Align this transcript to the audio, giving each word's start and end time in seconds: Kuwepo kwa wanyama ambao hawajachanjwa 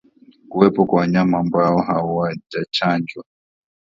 Kuwepo 0.49 0.85
kwa 0.85 0.99
wanyama 0.99 1.37
ambao 1.37 1.81
hawajachanjwa 1.81 3.25